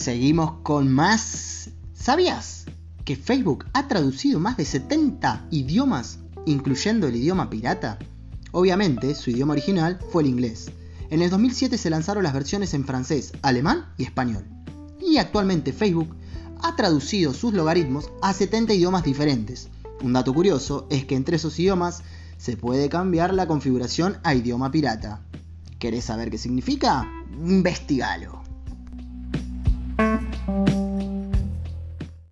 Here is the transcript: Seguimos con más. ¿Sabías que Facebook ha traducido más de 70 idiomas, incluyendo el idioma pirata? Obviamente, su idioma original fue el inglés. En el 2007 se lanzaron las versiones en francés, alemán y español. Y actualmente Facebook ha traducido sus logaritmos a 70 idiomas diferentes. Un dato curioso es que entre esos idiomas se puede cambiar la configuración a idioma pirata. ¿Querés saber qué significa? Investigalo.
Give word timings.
Seguimos 0.00 0.52
con 0.62 0.90
más. 0.90 1.68
¿Sabías 1.92 2.64
que 3.04 3.16
Facebook 3.16 3.66
ha 3.74 3.86
traducido 3.86 4.40
más 4.40 4.56
de 4.56 4.64
70 4.64 5.48
idiomas, 5.50 6.20
incluyendo 6.46 7.06
el 7.06 7.16
idioma 7.16 7.50
pirata? 7.50 7.98
Obviamente, 8.50 9.14
su 9.14 9.28
idioma 9.28 9.52
original 9.52 9.98
fue 10.10 10.22
el 10.22 10.30
inglés. 10.30 10.70
En 11.10 11.20
el 11.20 11.28
2007 11.28 11.76
se 11.76 11.90
lanzaron 11.90 12.22
las 12.22 12.32
versiones 12.32 12.72
en 12.72 12.86
francés, 12.86 13.34
alemán 13.42 13.92
y 13.98 14.04
español. 14.04 14.46
Y 15.06 15.18
actualmente 15.18 15.74
Facebook 15.74 16.16
ha 16.62 16.76
traducido 16.76 17.34
sus 17.34 17.52
logaritmos 17.52 18.10
a 18.22 18.32
70 18.32 18.72
idiomas 18.72 19.04
diferentes. 19.04 19.68
Un 20.02 20.14
dato 20.14 20.32
curioso 20.32 20.86
es 20.88 21.04
que 21.04 21.14
entre 21.14 21.36
esos 21.36 21.58
idiomas 21.58 22.02
se 22.38 22.56
puede 22.56 22.88
cambiar 22.88 23.34
la 23.34 23.46
configuración 23.46 24.16
a 24.22 24.34
idioma 24.34 24.70
pirata. 24.70 25.20
¿Querés 25.78 26.06
saber 26.06 26.30
qué 26.30 26.38
significa? 26.38 27.06
Investigalo. 27.44 28.49